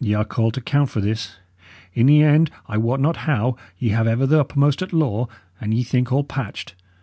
[0.00, 1.36] Y' are called to count for this;
[1.92, 5.28] in the end, I wot not how, ye have ever the uppermost at law,
[5.60, 6.74] and ye think all patched.